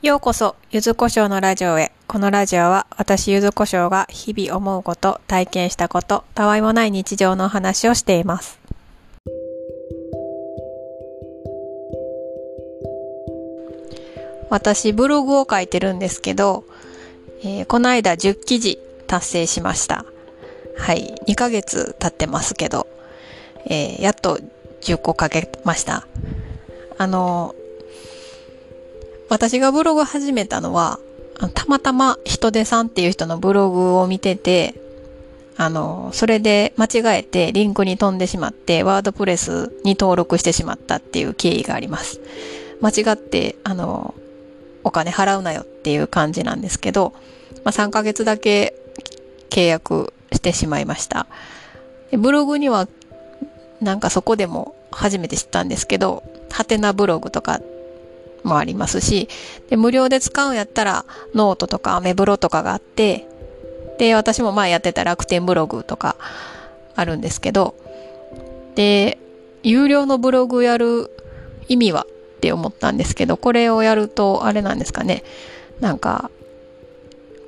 [0.00, 1.90] ようこそ、ゆずこしょうのラジオへ。
[2.06, 8.60] このラジオは、私ゆずこしょうが日々思うこと、体験したこと、たわいもない日常の話をしています。
[14.50, 16.62] 私、ブログを書いてるんですけど、
[17.42, 18.78] えーこの間10記事
[19.08, 20.04] 達成しました。
[20.76, 22.86] はい、2ヶ月経ってますけど、
[23.66, 24.38] えーやっと
[24.80, 26.06] 10個書けました。
[26.98, 27.56] あの
[29.28, 30.98] 私がブログ始めたのは、
[31.54, 34.74] たまたま人手さんっていう人のブログを見てて、
[35.56, 42.20] あの、それで間違えてリンクに飛んでしまって、ワードプレスに登録してしまったっていう経緯があります。
[42.80, 44.14] 間違って、あの、
[44.84, 47.12] お金払うなよっていう感じなんですけど、
[47.64, 48.74] まあ、3ヶ月だけ
[49.50, 51.26] 契約してしまいました。
[52.12, 52.88] ブログには、
[53.80, 57.60] なんかそこでも初めて知ったんですけど、はてなブログとか
[58.44, 59.28] もありますし、
[59.68, 63.26] で無料で使うんやったらノートとかアメブロとかがあって、
[63.98, 66.16] で、私も前やってた楽天ブログとか
[66.94, 67.74] あるんですけど、
[68.74, 69.18] で、
[69.62, 71.10] 有料のブログやる
[71.68, 75.24] 意味はって思ったんですけど、これをやるとあれなんですかね、
[75.80, 76.30] なんか、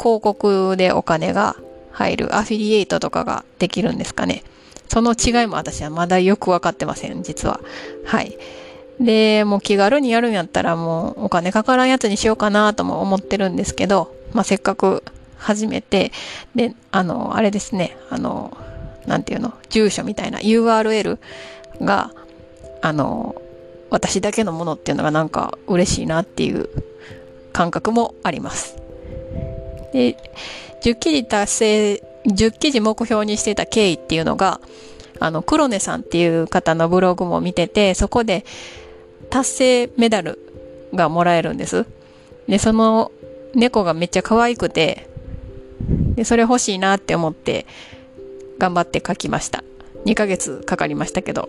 [0.00, 1.56] 広告でお金が
[1.90, 4.42] 入るアフィリエイトとかができるんですかね。
[4.88, 7.60] その違いも私はまだよくわかってません、実は。
[8.06, 8.38] はい。
[9.00, 15.04] で、もう気軽にやるんやったらもうお金かからんやつにしようかなとも思ってるんですけど、まあ、せっかく
[15.36, 16.12] 始めて、
[16.54, 18.56] で、あの、あれですね、あの、
[19.06, 21.18] なんていうの、住所みたいな URL
[21.80, 22.12] が、
[22.82, 23.36] あの、
[23.90, 26.68] 私だけのものっていうのがなんか嬉しいなっていう
[27.52, 28.76] 感覚もあります。
[29.92, 30.16] で、
[30.82, 34.60] 10記事達成、10記事目標にしてた経緯っていうのが、
[35.20, 38.44] あの、黒根さんっていう方のブログも見てて、そこで
[39.30, 40.38] 達成メダル
[40.94, 41.86] がもらえるんです。
[42.46, 43.12] で、その
[43.54, 45.08] 猫がめっちゃ可愛くて、
[46.14, 47.66] で、それ欲しいなって思って、
[48.58, 49.62] 頑張って書きました。
[50.04, 51.48] 2ヶ月かかりましたけど。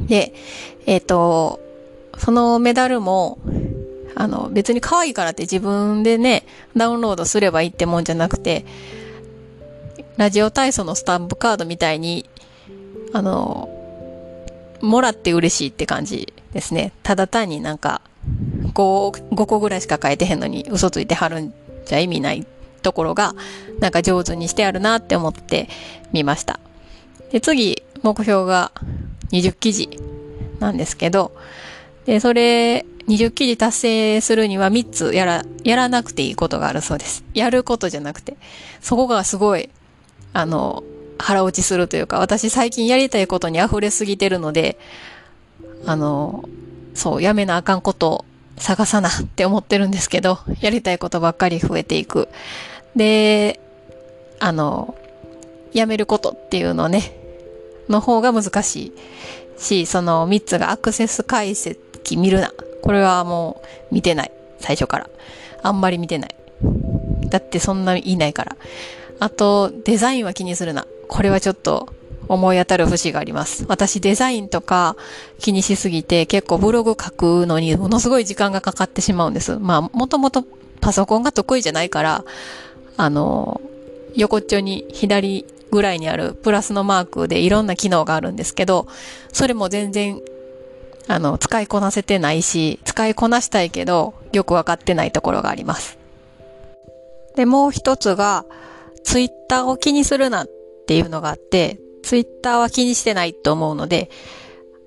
[0.00, 0.32] で、
[0.86, 1.60] えっ、と、
[2.18, 3.38] そのメダルも、
[4.14, 6.44] あの、別に可愛いからって自分でね、
[6.76, 8.64] ダウンロードすればいいってもんじゃなくて、
[10.16, 12.28] ラジオ体操のスタンプカードみたいに、
[13.12, 13.68] あの、
[14.80, 16.92] もらって嬉しいって感じですね。
[17.02, 18.00] ただ単になんか、
[18.74, 21.54] 5, 5個ぐらいしか書いてへんのに嘘ついてはるん
[21.86, 22.46] じゃ意味ない
[22.82, 23.34] ところが、
[23.78, 25.68] なんか上手にしてあるなって思って
[26.12, 26.60] みました。
[27.32, 28.72] で、次、目標が
[29.32, 29.98] 20記事
[30.58, 31.32] なんですけど、
[32.06, 37.24] で、それ、20記事達成するには3つやら、やらなくていいことがあるそうです。
[37.34, 38.36] やることじゃなくて。
[38.80, 39.68] そこがすごい、
[40.32, 40.84] あの、
[41.18, 44.78] 腹落ちするというか、私最近やりたいことに溢れすぎてるので、
[45.86, 46.44] あの、
[46.94, 48.24] そう、やめなあかんこと
[48.56, 52.28] 探さなって思ってるんですけど、やりたいことばっかり増えていく。
[52.94, 53.60] で、
[54.38, 54.94] あの、
[55.72, 57.16] やめることっていうのね、
[57.88, 58.92] の方が難し
[59.58, 62.52] いし、その3つがアクセス解析見るな。
[62.82, 64.32] これはもう見てない。
[64.58, 65.10] 最初から。
[65.62, 66.34] あんまり見てない。
[67.26, 68.56] だってそんなにいないから。
[69.20, 70.86] あと、デザインは気にするな。
[71.08, 71.92] これはちょっと
[72.30, 73.64] 思い当たる節があります。
[73.66, 74.96] 私デザインとか
[75.40, 79.58] 気にしすぎて結構ブログ書くのにものすごい時間がかかってしまうんです。
[79.58, 80.44] まあ、もともと
[80.80, 82.24] パソコンが得意じゃないから、
[82.96, 83.60] あの、
[84.14, 88.86] 横っちょに左ぐらいにあるプラスのマークでいろんな機能があるんですけど、
[89.32, 90.20] それも全然、
[91.08, 95.98] あの、使いこなせてないし、使いこなしたいけど、よくわかってないところがあります。
[97.34, 98.44] で、もう一つが、
[99.02, 100.48] ツイッターを気にするなっ
[100.86, 104.10] ていうのがあって、ツイッターは気にしてないと思うので、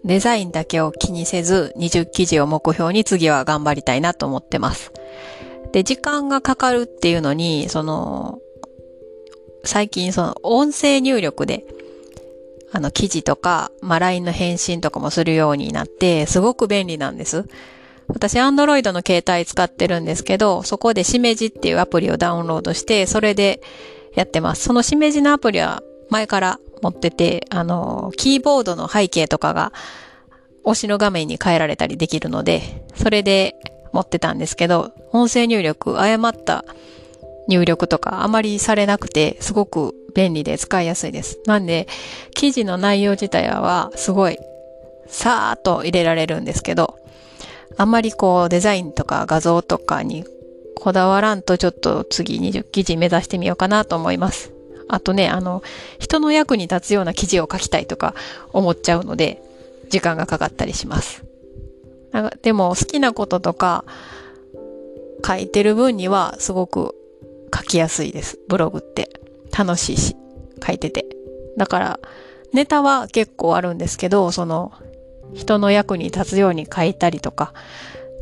[0.04, 4.92] デザインだけを気にせず、20記事を目標に次は頑張りたいなと思ってます。
[5.72, 8.40] で、時間がかかるっていうのに、その、
[9.64, 11.66] 最近その音声入力で、
[12.74, 17.46] あの記事とか、まあ、LINE の返信とかもするようになって、すごく便利なんです。
[18.08, 23.62] 私、Android の携帯使ってるんですけど、そこでしめじっていうアプリをダウンロードして、それで
[24.16, 24.64] やってます。
[24.64, 29.72] そのしめじのアプリは前から持ってて、あの、キーボードの背景とかが
[30.66, 33.56] 推しの画面に変えられたりできるので、それで
[33.94, 36.66] 持ってたんですけど、音声入力、誤った
[37.48, 41.40] 入力とかあまりされなくて、すごく便利で使いやすいです。
[41.46, 41.88] なんで、
[42.36, 44.38] 記事の内容自体はすごい、
[45.08, 47.00] さーっと入れられるんですけど、
[47.78, 50.26] あんまりこうデザインとか画像とかに
[50.76, 54.52] こだわらんとちょっと次20記事目指してみようかなと思います。
[54.88, 55.64] あとね、あの、
[56.00, 58.14] 人の役に立つような記事を書きたいとか
[58.52, 59.42] 思っちゃうので、
[59.90, 61.24] 時間がかかったりします。
[62.12, 63.86] なんかでも好きなこととか、
[65.26, 66.96] 書いてる分にはすごく
[67.56, 68.40] 書きやすいです。
[68.48, 69.22] ブログって。
[69.56, 70.16] 楽しいし、
[70.66, 71.06] 書いてて。
[71.58, 72.00] だから、
[72.52, 74.72] ネタは結構あるんですけど、その、
[75.34, 77.54] 人の役に立つように書いたりとか、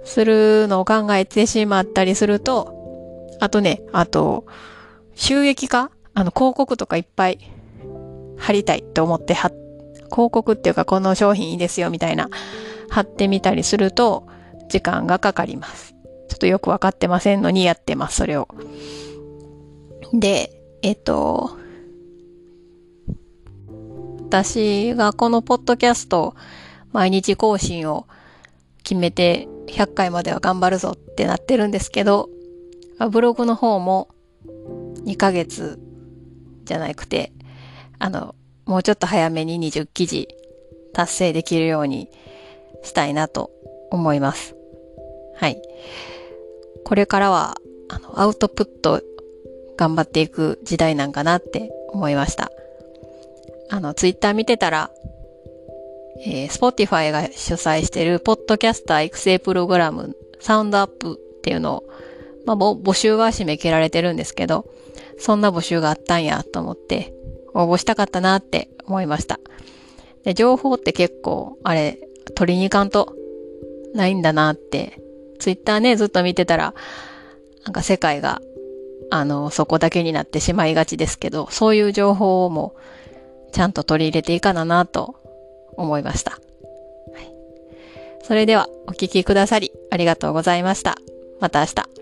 [0.03, 4.45] するのを考えてしまったりすると、あとね、あと、
[5.15, 7.39] 収益化あの、広告とかいっぱい
[8.37, 9.51] 貼りたいと思って貼っ、
[10.11, 12.29] 広告っていうかこの商品いいですよみたいな
[12.89, 14.27] 貼ってみたりすると
[14.67, 15.95] 時間がかかります。
[16.27, 18.47] ちょっとよくわかってませんのにやってます、それを。
[20.13, 21.57] で、えっと、
[24.23, 26.35] 私がこのポッドキャスト
[26.91, 28.07] 毎日更新を
[28.83, 32.29] 決めて100回までは頑張るぞってなってるんですけど、
[33.11, 34.09] ブログの方も
[35.05, 35.79] 2ヶ月
[36.71, 37.33] じゃなくて、
[37.99, 38.33] あの、
[38.65, 40.29] もうちょっと早めに20記事
[40.93, 42.07] 達成できるように
[42.81, 43.51] したいなと
[43.91, 44.55] 思います。
[45.35, 45.61] はい。
[46.85, 47.57] これからは、
[47.89, 49.01] あの、アウトプット
[49.75, 52.49] 頑張っていく時代なんかなって思いました。
[53.69, 54.91] あの、ツイッター見てたら、
[56.25, 61.83] えー、Spotify が主催してるポッドキャスター育成プログラムサウンドアップっていうのを、
[62.45, 64.65] まあ、募集が締め切られてるんですけど、
[65.17, 67.13] そんな募集があったんやと思って、
[67.53, 69.39] 応募したかったなって思いました。
[70.23, 71.99] で、情報って結構、あれ、
[72.35, 73.15] 取りに行かんと
[73.93, 75.01] ないんだなって、
[75.39, 76.73] ツイッターね、ずっと見てたら、
[77.65, 78.41] なんか世界が、
[79.09, 82.75] あの、そこだけになってしまいがちですけど、そういう情報も
[83.51, 85.15] ちゃんと取り入れていかななと
[85.75, 86.31] 思いました。
[86.31, 87.33] はい。
[88.23, 90.95] それでは、お聞きくださりありがとうございました。
[91.39, 92.00] また明日。